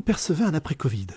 percevez 0.00 0.44
un 0.44 0.54
après-Covid? 0.54 1.08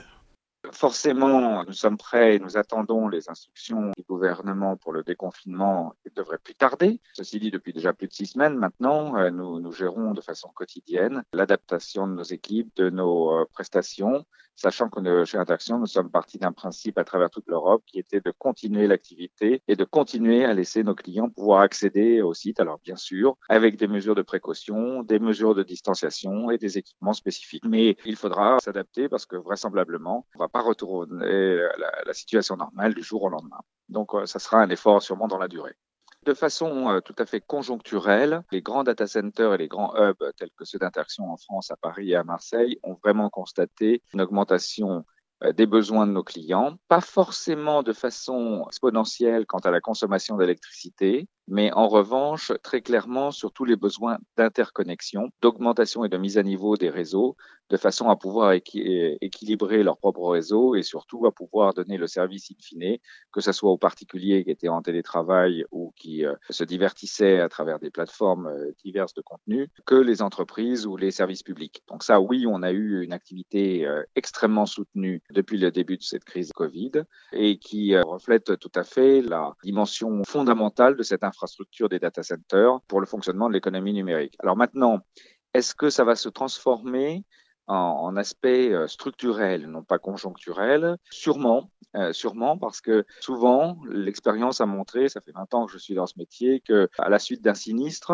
Forcément, 0.72 1.64
nous 1.64 1.74
sommes 1.74 1.98
prêts 1.98 2.36
et 2.36 2.40
nous 2.40 2.58
attendons 2.58 3.08
les 3.08 3.30
instructions 3.30 3.92
du 3.96 4.04
gouvernement 4.04 4.76
pour 4.76 4.92
le 4.92 5.04
déconfinement. 5.04 5.94
Qui 6.04 6.12
devrait 6.16 6.40
plus 6.40 6.56
tarder. 6.56 7.00
Ceci 7.14 7.40
dit, 7.40 7.52
depuis 7.52 7.74
déjà 7.74 7.94
plus 7.94 8.08
de 8.08 8.14
six 8.14 8.26
semaines 8.26 8.56
maintenant, 8.56 9.18
euh, 9.18 9.30
nous, 9.30 9.60
nous 9.60 9.72
gérons 9.72 10.14
de 10.14 10.22
façon 10.22 10.50
quotidienne 10.50 11.24
l'adaptation 11.34 12.08
de 12.08 12.14
nos 12.14 12.24
équipes, 12.24 12.76
de 12.76 12.90
nos 12.90 13.32
euh, 13.32 13.46
prestations, 13.54 14.26
sachant 14.58 14.90
que 14.90 15.24
chez 15.24 15.38
Interaction, 15.38 15.80
nous 15.80 15.86
sommes 15.86 16.12
partis 16.12 16.38
d'un 16.38 16.52
principe 16.52 16.98
à 16.98 17.06
travers 17.06 17.30
toute 17.30 17.48
l'Europe 17.48 17.84
qui 17.86 18.00
était 18.00 18.20
de 18.20 18.32
continuer 18.32 18.88
l'activité 18.88 19.62
et 19.68 19.76
de 19.76 19.86
continuer 19.86 20.44
à 20.44 20.54
laisser 20.54 20.84
nos 20.84 20.96
clients 20.96 21.30
pouvoir 21.30 21.62
accéder 21.62 22.22
au 22.22 22.34
site. 22.34 22.60
Alors 22.60 22.80
bien 22.84 22.98
sûr, 22.98 23.38
avec 23.48 23.78
des 23.78 23.88
mesures 23.88 24.16
de 24.16 24.24
précaution, 24.24 25.04
des 25.04 25.20
mesures 25.20 25.56
de 25.56 25.64
distanciation 25.64 26.52
et 26.52 26.58
des 26.58 26.78
équipements 26.78 27.14
spécifiques. 27.14 27.64
Mais 27.66 27.96
il 28.04 28.18
faudra 28.18 28.58
s'adapter 28.60 29.08
parce 29.08 29.26
que 29.26 29.38
vraisemblablement, 29.38 30.26
on 30.36 30.40
va 30.40 30.50
pas 30.50 30.62
retourner 30.62 31.56
la, 31.78 31.92
la 32.06 32.14
situation 32.14 32.58
normale 32.58 32.94
du 32.94 33.04
jour 33.04 33.24
au 33.24 33.30
lendemain. 33.30 33.62
Donc 33.90 34.14
euh, 34.14 34.26
ça 34.26 34.40
sera 34.40 34.62
un 34.62 34.70
effort 34.70 35.02
sûrement 35.02 35.28
dans 35.28 35.38
la 35.38 35.48
durée. 35.48 35.76
De 36.28 36.34
façon 36.34 36.90
euh, 36.90 37.00
tout 37.00 37.16
à 37.20 37.26
fait 37.26 37.40
conjoncturelle, 37.40 38.44
les 38.52 38.62
grands 38.62 38.84
data 38.84 39.08
centers 39.08 39.54
et 39.54 39.58
les 39.58 39.70
grands 39.70 39.96
hubs 39.96 40.34
tels 40.36 40.52
que 40.58 40.66
ceux 40.66 40.78
d'Interaction 40.78 41.32
en 41.32 41.38
France, 41.38 41.72
à 41.72 41.78
Paris 41.78 42.12
et 42.12 42.16
à 42.18 42.26
Marseille 42.26 42.82
ont 42.84 42.98
vraiment 43.02 43.30
constaté 43.30 44.04
une 44.14 44.20
augmentation 44.20 45.06
euh, 45.44 45.54
des 45.54 45.66
besoins 45.66 46.06
de 46.06 46.12
nos 46.12 46.26
clients, 46.26 46.76
pas 46.90 47.00
forcément 47.00 47.82
de 47.82 47.94
façon 47.94 48.66
exponentielle 48.68 49.46
quant 49.46 49.60
à 49.60 49.72
la 49.72 49.80
consommation 49.80 50.36
d'électricité, 50.36 51.30
mais 51.48 51.72
en 51.74 51.88
revanche, 51.88 52.52
très 52.62 52.82
clairement, 52.82 53.32
sur 53.32 53.52
tous 53.52 53.66
les 53.66 53.76
besoins 53.76 54.18
d'interconnexion, 54.36 55.30
d'augmentation 55.42 56.04
et 56.04 56.10
de 56.10 56.18
mise 56.18 56.38
à 56.38 56.44
niveau 56.44 56.76
des 56.76 56.90
réseaux, 56.90 57.36
de 57.70 57.78
façon 57.78 58.10
à 58.10 58.16
pouvoir 58.16 58.54
équilibrer 58.54 59.84
leur 59.84 59.98
propre 59.98 60.30
réseau 60.30 60.76
et 60.76 60.84
surtout 60.84 61.26
à 61.26 61.32
pouvoir 61.32 61.74
donner 61.74 61.98
le 61.98 62.08
service 62.08 62.52
in 62.52 62.56
fine, 62.62 62.98
que 63.32 63.42
ce 63.42 63.52
soit 63.52 63.72
aux 63.72 63.78
particuliers 63.78 64.44
qui 64.44 64.52
étaient 64.52 64.70
en 64.70 64.82
télétravail 64.82 65.66
ou 65.72 65.94
qui 65.98 66.26
euh, 66.26 66.34
se 66.50 66.64
divertissaient 66.64 67.40
à 67.40 67.50
travers 67.50 67.80
des 67.80 67.92
plateformes 67.92 68.48
euh, 68.48 68.72
diverses 68.84 69.14
de 69.14 69.22
contenu, 69.22 69.70
que 69.86 69.96
les 69.96 70.22
entreprises 70.22 70.86
ou 70.86 70.96
les 70.96 71.12
services 71.12 71.44
publics. 71.44 71.84
Donc 71.90 72.04
ça, 72.04 72.22
oui, 72.22 72.46
on 72.48 72.64
a 72.64 72.72
eu 72.72 73.04
une 73.04 73.14
activité 73.14 73.86
euh, 73.86 74.04
extrêmement 74.16 74.66
soutenue 74.66 75.22
depuis 75.32 75.58
le 75.58 75.72
début 75.72 75.98
de 75.98 76.04
cette 76.04 76.24
crise 76.24 76.52
Covid 76.54 76.92
et 77.34 77.58
qui 77.58 77.98
reflète 77.98 78.58
tout 78.60 78.72
à 78.76 78.84
fait 78.84 79.22
la 79.22 79.54
dimension 79.64 80.24
fondamentale 80.24 80.96
de 80.96 81.04
cette 81.04 81.24
infrastructure 81.38 81.88
des 81.88 82.00
data 82.00 82.24
centers 82.24 82.82
pour 82.88 83.00
le 83.00 83.06
fonctionnement 83.06 83.48
de 83.48 83.54
l'économie 83.54 83.94
numérique. 83.94 84.36
Alors 84.40 84.58
maintenant, 84.58 85.00
est-ce 85.54 85.76
que 85.76 85.90
ça 85.90 86.04
va 86.04 86.16
se 86.16 86.30
transformer 86.30 87.24
en, 87.68 88.16
aspect 88.16 88.72
euh, 88.72 88.88
structurel, 88.88 89.68
non 89.68 89.84
pas 89.84 90.00
conjoncturel? 90.00 90.98
Sûrement, 91.12 91.70
euh, 91.96 92.14
sûrement 92.14 92.58
parce 92.58 92.82
que 92.82 93.06
souvent 93.20 93.78
l'expérience 93.90 94.62
a 94.62 94.66
montré, 94.66 95.10
ça 95.10 95.22
fait 95.22 95.32
20 95.32 95.54
ans 95.54 95.66
que 95.66 95.72
je 95.72 95.78
suis 95.78 95.94
dans 95.94 96.08
ce 96.08 96.18
métier, 96.18 96.62
que 96.62 96.90
à 96.98 97.10
la 97.10 97.20
suite 97.20 97.44
d'un 97.44 97.54
sinistre, 97.54 98.14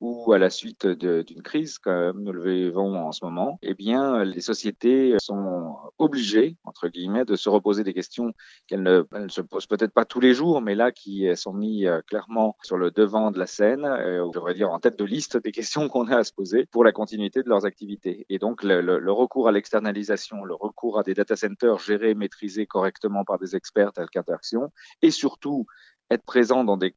ou 0.00 0.32
à 0.32 0.38
la 0.38 0.50
suite 0.50 0.86
d'une 0.86 1.42
crise 1.42 1.78
comme 1.78 2.22
nous 2.22 2.32
le 2.32 2.50
vivons 2.50 2.96
en 3.06 3.12
ce 3.12 3.24
moment, 3.24 3.58
eh 3.62 3.74
bien, 3.74 4.24
les 4.24 4.40
sociétés 4.40 5.16
sont 5.20 5.76
obligées, 5.98 6.56
entre 6.64 6.88
guillemets, 6.88 7.24
de 7.24 7.36
se 7.36 7.48
reposer 7.48 7.84
des 7.84 7.94
questions 7.94 8.32
qu'elles 8.66 8.82
ne, 8.82 9.04
se 9.28 9.40
posent 9.40 9.66
peut-être 9.66 9.92
pas 9.92 10.04
tous 10.04 10.20
les 10.20 10.34
jours, 10.34 10.62
mais 10.62 10.74
là 10.74 10.90
qui 10.90 11.28
sont 11.36 11.52
mis 11.52 11.86
euh, 11.86 12.00
clairement 12.06 12.56
sur 12.62 12.78
le 12.78 12.90
devant 12.90 13.30
de 13.30 13.38
la 13.38 13.46
scène, 13.46 13.84
euh, 13.84 14.24
ou 14.24 14.32
je 14.32 14.38
devrais 14.38 14.54
dire 14.54 14.70
en 14.70 14.78
tête 14.78 14.98
de 14.98 15.04
liste 15.04 15.36
des 15.36 15.52
questions 15.52 15.88
qu'on 15.88 16.08
a 16.08 16.18
à 16.18 16.24
se 16.24 16.32
poser 16.32 16.66
pour 16.66 16.84
la 16.84 16.92
continuité 16.92 17.42
de 17.42 17.48
leurs 17.48 17.66
activités. 17.66 18.26
Et 18.28 18.38
donc, 18.38 18.62
le, 18.62 18.80
le 18.80 19.12
recours 19.12 19.48
à 19.48 19.52
l'externalisation, 19.52 20.44
le 20.44 20.54
recours 20.54 20.98
à 20.98 21.02
des 21.02 21.14
data 21.14 21.36
centers 21.36 21.78
gérés, 21.78 22.14
maîtrisés 22.14 22.66
correctement 22.66 23.24
par 23.24 23.38
des 23.38 23.54
experts 23.54 23.92
tels 23.92 24.08
qu'Interaction, 24.10 24.72
et 25.02 25.10
surtout 25.10 25.66
être 26.10 26.24
présent 26.24 26.64
dans 26.64 26.76
des, 26.76 26.94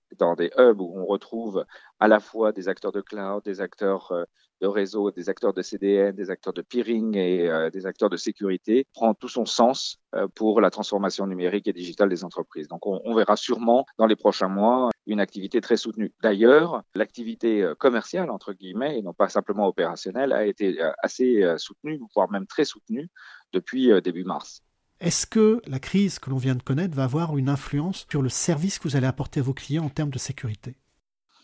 hubs 0.58 0.82
où 0.82 0.92
on 0.96 1.06
retrouve 1.06 1.66
à 2.00 2.08
la 2.08 2.20
fois 2.20 2.52
des 2.52 2.68
acteurs 2.68 2.92
de 2.92 3.02
cloud, 3.02 3.44
des 3.44 3.62
acteurs 3.62 4.12
euh, 4.12 4.24
de 4.62 4.68
réseau, 4.68 5.12
des 5.12 5.30
acteurs 5.30 5.54
de 5.54 5.62
CDN, 5.62 6.16
des 6.16 6.32
acteurs 6.32 6.54
de 6.54 6.62
peering 6.62 7.16
et 7.16 7.50
euh, 7.50 7.70
des 7.70 7.86
acteurs 7.86 8.10
de 8.10 8.18
sécurité, 8.18 8.88
prend 8.94 9.14
tout 9.14 9.28
son 9.28 9.46
sens 9.46 9.98
euh, 10.16 10.28
pour 10.34 10.62
la 10.62 10.70
transformation 10.72 11.28
numérique 11.28 11.68
et 11.68 11.74
digitale 11.74 12.10
des 12.10 12.24
entreprises. 12.24 12.68
Donc 12.68 12.88
on, 12.88 13.02
on, 13.06 13.14
verra 13.14 13.36
sûrement 13.36 13.86
dans 13.98 14.08
les 14.08 14.16
prochains 14.16 14.48
mois 14.48 14.90
une 15.06 15.20
activité 15.20 15.62
très 15.62 15.78
soutenue. 15.78 16.14
D'ailleurs, 16.24 16.82
l'activité 16.96 17.74
commerciale, 17.78 18.32
entre 18.32 18.54
guillemets, 18.54 18.98
et 18.98 19.02
non 19.02 19.14
pas 19.14 19.28
simplement 19.30 19.68
opérationnelle, 19.68 20.32
a 20.32 20.46
été 20.46 20.80
assez 21.02 21.44
soutenue, 21.58 22.00
voire 22.16 22.32
même 22.32 22.48
très 22.48 22.64
soutenue 22.64 23.10
depuis 23.52 24.02
début 24.02 24.24
mars. 24.24 24.64
Est-ce 25.04 25.28
que 25.28 25.62
la 25.68 25.80
crise 25.80 26.18
que 26.18 26.30
l'on 26.30 26.38
vient 26.38 26.56
de 26.56 26.64
connaître 26.64 26.96
va 26.96 27.04
avoir 27.04 27.38
une 27.38 27.50
influence 27.50 28.08
sur 28.10 28.22
le 28.22 28.30
service 28.30 28.80
que 28.80 28.88
vous 28.88 28.96
allez 28.96 29.06
apporter 29.06 29.42
à 29.42 29.44
vos 29.44 29.54
clients 29.54 29.84
en 29.84 29.90
termes 29.90 30.12
de 30.12 30.18
sécurité? 30.18 30.78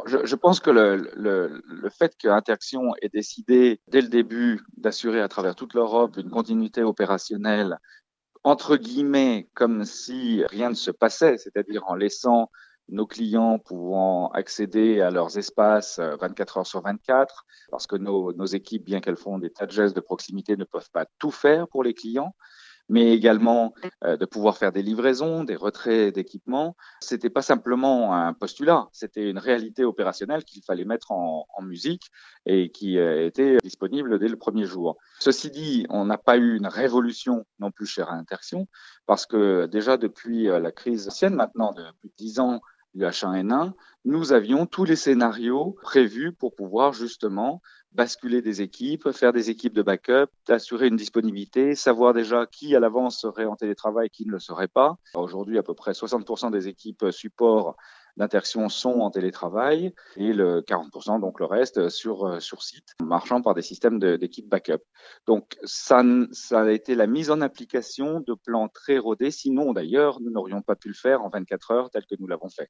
Je, 0.06 0.36
pense 0.36 0.62
que 0.62 0.70
le, 0.70 1.62
fait 1.90 2.16
que 2.18 2.30
Interaction 2.30 2.94
ait 3.02 3.10
décidé 3.10 3.82
dès 3.90 4.00
le 4.00 4.08
début 4.08 4.62
d'assurer 4.78 5.20
à 5.20 5.28
travers 5.28 5.56
toute 5.56 5.74
l'Europe 5.74 6.16
une 6.16 6.30
continuité 6.30 6.84
opérationnelle, 6.84 7.80
entre 8.46 8.78
guillemets, 8.78 9.50
comme 9.56 9.84
si 9.84 10.42
rien 10.46 10.70
ne 10.70 10.76
se 10.76 10.92
passait, 10.92 11.38
c'est-à-dire 11.38 11.84
en 11.88 11.96
laissant 11.96 12.50
nos 12.88 13.08
clients 13.08 13.60
pouvant 13.60 14.30
accéder 14.30 15.02
à 15.02 15.12
leurs 15.12 15.38
espaces 15.38 16.00
24 16.00 16.58
euh, 16.58 16.60
heures 16.62 16.66
sur 16.66 16.82
24, 16.82 17.46
parce 17.72 17.88
que 17.88 17.98
nos, 17.98 18.32
nos 18.32 18.46
équipes, 18.46 18.86
bien 18.86 19.02
qu'elles 19.02 19.18
font 19.18 19.38
des 19.38 19.50
tas 19.50 19.66
de 19.66 19.72
gestes 19.74 19.98
de 19.98 20.02
proximité, 20.02 20.56
ne 20.56 20.64
peuvent 20.64 20.90
pas 20.94 21.08
tout 21.20 21.30
faire 21.30 21.68
pour 21.68 21.84
les 21.84 21.94
clients 21.94 22.34
mais 22.90 23.14
également 23.14 23.74
euh, 24.04 24.18
de 24.18 24.26
pouvoir 24.26 24.58
faire 24.58 24.72
des 24.72 24.82
livraisons, 24.82 25.44
des 25.44 25.56
retraits 25.56 26.14
d'équipements. 26.14 26.76
C'était 27.00 27.30
pas 27.30 27.42
simplement 27.42 28.14
un 28.14 28.34
postulat, 28.34 28.90
c'était 28.92 29.30
une 29.30 29.38
réalité 29.38 29.86
opérationnelle 29.86 30.44
qu'il 30.44 30.64
fallait 30.64 30.86
mettre 30.86 31.12
en, 31.12 31.48
en, 31.56 31.62
musique 31.62 32.08
et 32.46 32.72
qui 32.72 32.98
euh, 32.98 33.28
était 33.28 33.58
disponible 33.64 34.20
dès 34.20 34.28
le 34.28 34.38
premier 34.38 34.66
jour. 34.66 34.98
Ceci 35.20 35.52
dit, 35.52 35.86
on 35.90 36.06
n'a 36.06 36.18
pas 36.18 36.38
eu 36.38 36.58
une 36.58 36.68
révolution 36.68 37.46
non 37.60 37.72
plus 37.72 37.86
chez 37.86 38.02
Interaction 38.02 38.68
parce 39.06 39.26
que 39.26 39.68
déjà 39.68 39.98
depuis 39.98 40.50
euh, 40.50 40.60
la 40.60 40.72
crise 40.72 41.08
ancienne, 41.08 41.36
maintenant 41.36 41.72
de 41.74 41.84
plus 42.00 42.10
de 42.10 42.16
dix 42.18 42.40
ans, 42.40 42.62
du 42.96 43.04
H1N1, 43.04 43.74
nous 44.06 44.34
avions 44.34 44.66
tous 44.66 44.84
les 44.84 44.96
scénarios 44.96 45.78
prévus 45.84 46.34
pour 46.34 46.56
pouvoir 46.56 46.94
justement 46.94 47.62
basculer 47.92 48.42
des 48.42 48.62
équipes, 48.62 49.12
faire 49.12 49.34
des 49.34 49.50
équipes 49.50 49.74
de 49.74 49.82
backup, 49.82 50.28
assurer 50.48 50.88
une 50.88 50.96
disponibilité, 50.96 51.76
savoir 51.76 52.14
déjà 52.14 52.46
qui 52.46 52.76
à 52.76 52.80
l'avance 52.80 53.20
serait 53.20 53.46
en 53.46 53.56
télétravail, 53.56 54.10
qui 54.10 54.26
ne 54.26 54.32
le 54.32 54.40
serait 54.40 54.68
pas. 54.68 54.98
Aujourd'hui, 55.16 55.58
à 55.58 55.64
peu 55.64 55.74
près 55.74 55.92
60% 55.92 56.52
des 56.52 56.68
équipes 56.68 57.06
support 57.12 57.76
d'interaction 58.18 58.68
sont 58.70 59.00
en 59.00 59.12
télétravail 59.12 59.94
et 60.18 60.34
le 60.34 60.62
40%, 60.62 61.22
donc 61.22 61.40
le 61.40 61.46
reste, 61.46 61.90
sur, 61.90 62.42
sur 62.42 62.62
site, 62.62 62.96
marchant 63.02 63.42
par 63.42 63.54
des 63.54 63.62
systèmes 63.62 63.98
d'équipes 64.00 64.50
backup. 64.50 64.84
Donc, 65.26 65.58
ça, 65.64 66.04
ça 66.32 66.62
a 66.62 66.72
été 66.72 66.96
la 66.96 67.08
mise 67.08 67.32
en 67.32 67.42
application 67.42 68.20
de 68.20 68.34
plans 68.34 68.68
très 68.68 68.98
rodés. 68.98 69.32
Sinon, 69.32 69.74
d'ailleurs, 69.74 70.20
nous 70.22 70.32
n'aurions 70.32 70.62
pas 70.62 70.76
pu 70.76 70.90
le 70.90 70.94
faire 70.94 71.24
en 71.24 71.30
24 71.30 71.72
heures 71.72 71.90
tel 71.90 72.06
que 72.06 72.16
nous 72.20 72.28
l'avons 72.28 72.50
fait. 72.50 72.70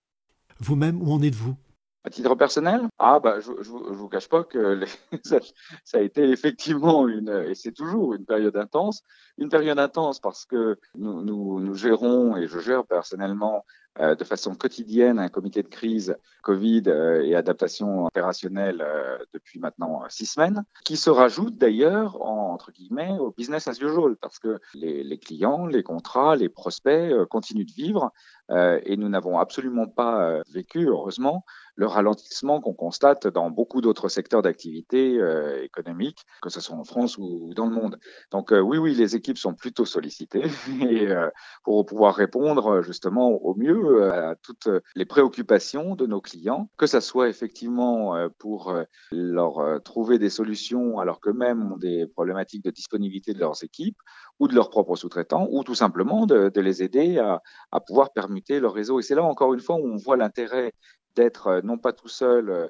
Vous-même, 0.60 1.02
où 1.02 1.12
en 1.12 1.22
êtes-vous? 1.22 1.56
À 2.10 2.12
titre 2.12 2.34
personnel, 2.34 2.82
ah 2.98 3.20
bah 3.20 3.40
je, 3.40 3.52
je, 3.62 3.70
vous 3.70 4.10
cache 4.10 4.28
pas 4.28 4.44
que 4.44 4.84
ça, 5.24 5.40
a 5.94 6.00
été 6.00 6.24
effectivement 6.32 7.08
une 7.08 7.30
et 7.48 7.54
c'est 7.54 7.72
toujours 7.72 8.16
une 8.16 8.26
période 8.26 8.58
intense, 8.58 9.04
une 9.38 9.50
période 9.50 9.78
intense 9.78 10.20
parce 10.20 10.46
que 10.46 10.80
nous, 10.96 11.22
nous, 11.22 11.76
gérons 11.76 12.36
et 12.36 12.48
je 12.48 12.58
gère 12.60 12.84
personnellement 12.84 13.64
de 14.00 14.24
façon 14.24 14.56
quotidienne 14.56 15.20
un 15.20 15.30
comité 15.30 15.64
de 15.64 15.68
crise 15.68 16.16
Covid 16.42 16.84
euh, 16.88 17.22
et 17.24 17.36
adaptation 17.36 18.06
opérationnelle 18.06 18.82
euh, 18.82 19.18
depuis 19.34 19.60
maintenant 19.60 20.04
six 20.10 20.26
semaines, 20.26 20.64
qui 20.86 20.98
se 20.98 21.10
rajoute 21.10 21.58
d'ailleurs 21.58 22.22
entre 22.22 22.72
guillemets 22.72 23.18
au 23.20 23.32
business 23.32 23.68
as 23.68 23.80
usual 23.82 24.16
parce 24.16 24.40
que 24.40 24.60
les, 24.74 25.18
clients, 25.18 25.66
les 25.66 25.84
contrats, 25.84 26.36
les 26.36 26.50
prospects 26.50 27.14
continuent 27.30 27.66
de 27.66 27.74
vivre 27.74 28.12
et 28.52 28.98
nous 28.98 29.10
n'avons 29.10 29.38
absolument 29.38 29.88
pas 29.88 30.42
vécu 30.52 30.88
heureusement 30.88 31.46
le 31.80 31.88
ralentissement 31.88 32.60
qu'on 32.60 32.74
constate 32.74 33.26
dans 33.28 33.50
beaucoup 33.50 33.80
d'autres 33.80 34.10
secteurs 34.10 34.42
d'activité 34.42 35.18
euh, 35.18 35.64
économique, 35.64 36.26
que 36.42 36.50
ce 36.50 36.60
soit 36.60 36.76
en 36.76 36.84
France 36.84 37.18
ou 37.18 37.54
dans 37.56 37.68
le 37.68 37.74
monde. 37.74 37.98
Donc 38.32 38.52
euh, 38.52 38.60
oui, 38.60 38.78
oui, 38.78 38.94
les 38.96 39.16
équipes 39.16 39.38
sont 39.38 39.54
plutôt 39.54 39.86
sollicitées 39.86 40.44
et, 40.82 41.08
euh, 41.08 41.30
pour 41.64 41.86
pouvoir 41.86 42.16
répondre 42.16 42.82
justement 42.82 43.30
au 43.30 43.56
mieux 43.56 43.89
à 43.90 44.36
toutes 44.36 44.70
les 44.96 45.06
préoccupations 45.06 45.96
de 45.96 46.06
nos 46.06 46.22
clients, 46.22 46.70
que 46.78 46.88
ce 46.88 47.00
soit 47.00 47.30
effectivement 47.30 48.16
pour 48.38 48.74
leur 49.12 49.82
trouver 49.84 50.20
des 50.20 50.30
solutions 50.30 51.00
alors 51.00 51.20
que 51.20 51.30
même 51.30 51.72
ont 51.72 51.78
des 51.78 52.08
problématiques 52.08 52.64
de 52.64 52.72
disponibilité 52.72 53.34
de 53.34 53.40
leurs 53.40 53.64
équipes 53.64 53.98
ou 54.40 54.48
de 54.48 54.56
leurs 54.56 54.70
propres 54.70 54.96
sous-traitants, 54.96 55.48
ou 55.52 55.64
tout 55.64 55.76
simplement 55.76 56.26
de, 56.26 56.52
les 56.60 56.84
aider 56.84 57.20
à, 57.20 57.42
à 57.72 57.80
pouvoir 57.80 58.12
permuter 58.14 58.60
leur 58.60 58.74
réseau. 58.74 59.00
Et 59.00 59.04
c'est 59.04 59.16
là 59.16 59.24
encore 59.24 59.54
une 59.54 59.60
fois 59.60 59.76
où 59.76 59.86
on 59.86 59.98
voit 59.98 60.18
l'intérêt 60.18 60.74
d'être 61.16 61.48
euh, 61.48 61.62
non 61.64 61.78
pas 61.78 61.94
tout 61.94 62.08
seul 62.08 62.50
euh, 62.50 62.68
euh, 62.68 62.70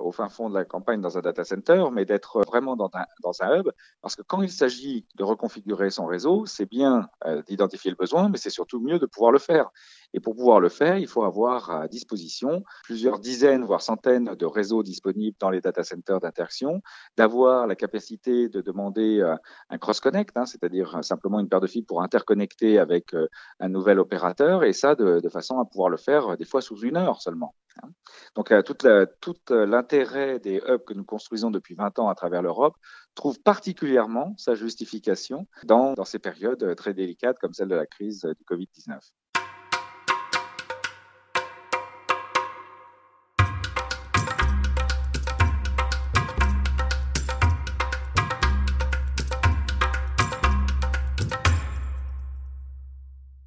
au 0.00 0.12
fin 0.12 0.28
fond 0.28 0.48
de 0.48 0.54
la 0.54 0.64
campagne 0.64 1.00
dans 1.00 1.18
un 1.18 1.20
data 1.20 1.44
center, 1.44 1.84
mais 1.92 2.04
d'être 2.04 2.42
vraiment 2.46 2.76
dans 2.76 2.90
un, 2.94 3.04
dans 3.22 3.42
un 3.42 3.58
hub, 3.58 3.70
parce 4.00 4.16
que 4.16 4.22
quand 4.22 4.42
il 4.42 4.50
s'agit 4.50 5.06
de 5.16 5.24
reconfigurer 5.24 5.90
son 5.90 6.06
réseau, 6.06 6.46
c'est 6.46 6.66
bien 6.66 7.08
euh, 7.26 7.42
d'identifier 7.42 7.90
le 7.90 7.96
besoin, 7.96 8.28
mais 8.28 8.38
c'est 8.38 8.50
surtout 8.50 8.80
mieux 8.80 8.98
de 8.98 9.06
pouvoir 9.06 9.32
le 9.32 9.38
faire. 9.38 9.70
Et 10.14 10.20
pour 10.20 10.36
pouvoir 10.36 10.60
le 10.60 10.68
faire, 10.68 10.98
il 10.98 11.08
faut 11.08 11.24
avoir 11.24 11.70
à 11.70 11.88
disposition 11.88 12.64
plusieurs 12.84 13.18
dizaines, 13.18 13.64
voire 13.64 13.80
centaines 13.80 14.34
de 14.34 14.46
réseaux 14.46 14.82
disponibles 14.82 15.36
dans 15.40 15.50
les 15.50 15.60
data 15.60 15.82
centers 15.82 16.20
d'interaction, 16.20 16.82
d'avoir 17.16 17.66
la 17.66 17.74
capacité 17.74 18.48
de 18.48 18.60
demander 18.60 19.20
euh, 19.20 19.34
un 19.70 19.78
cross-connect, 19.78 20.36
hein, 20.36 20.44
c'est-à-dire 20.44 21.02
simplement 21.02 21.40
une 21.40 21.48
paire 21.48 21.60
de 21.60 21.66
fils 21.66 21.84
pour 21.86 22.02
interconnecter 22.02 22.78
avec 22.78 23.14
euh, 23.14 23.26
un 23.60 23.68
nouvel 23.68 23.98
opérateur, 23.98 24.64
et 24.64 24.72
ça 24.72 24.94
de, 24.94 25.28
façon 25.30 25.58
à 25.58 25.64
pouvoir 25.64 25.88
le 25.88 25.96
faire 25.96 26.32
euh, 26.32 26.36
des 26.36 26.44
fois 26.44 26.60
sous 26.60 26.78
une 26.80 26.96
heure 26.96 27.22
seulement. 27.22 27.54
Hein. 27.82 27.88
Donc 28.34 28.52
toute 28.64 29.50
l'intérêt 29.72 30.38
des 30.38 30.62
hubs 30.68 30.84
que 30.84 30.92
nous 30.92 31.04
construisons 31.04 31.50
depuis 31.50 31.74
20 31.74 31.98
ans 31.98 32.08
à 32.08 32.14
travers 32.14 32.42
l'Europe 32.42 32.76
trouve 33.14 33.40
particulièrement 33.40 34.34
sa 34.36 34.54
justification 34.54 35.46
dans, 35.64 35.94
ces 36.04 36.18
périodes 36.18 36.76
très 36.76 36.94
délicates 36.94 37.38
comme 37.38 37.54
celle 37.54 37.68
de 37.68 37.74
la 37.74 37.86
crise 37.86 38.22
du 38.22 38.44
Covid-19. 38.44 39.00